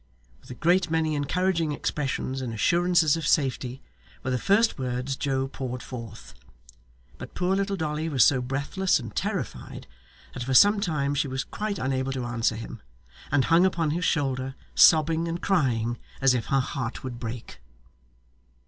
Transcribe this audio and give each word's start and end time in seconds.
with 0.39 0.49
a 0.49 0.55
great 0.55 0.89
many 0.89 1.13
encouraging 1.13 1.73
expressions 1.73 2.41
and 2.41 2.51
assurances 2.55 3.15
of 3.15 3.27
safety, 3.27 3.83
were 4.23 4.31
the 4.31 4.39
first 4.39 4.79
words 4.79 5.15
Joe 5.15 5.47
poured 5.47 5.83
forth. 5.83 6.33
But 7.19 7.35
poor 7.35 7.55
little 7.55 7.75
Dolly 7.75 8.09
was 8.09 8.25
so 8.25 8.41
breathless 8.41 8.99
and 8.99 9.15
terrified 9.15 9.85
that 10.33 10.41
for 10.41 10.55
some 10.55 10.79
time 10.79 11.13
she 11.13 11.27
was 11.27 11.43
quite 11.43 11.77
unable 11.77 12.13
to 12.13 12.25
answer 12.25 12.55
him, 12.55 12.81
and 13.31 13.45
hung 13.45 13.63
upon 13.63 13.91
his 13.91 14.03
shoulder, 14.03 14.55
sobbing 14.73 15.27
and 15.27 15.39
crying 15.39 15.99
as 16.19 16.33
if 16.33 16.47
her 16.47 16.61
heart 16.61 17.03
would 17.03 17.19
break. 17.19 17.59